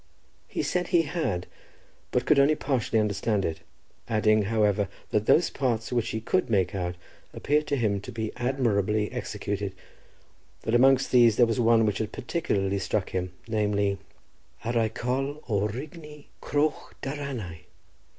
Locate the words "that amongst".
10.63-11.11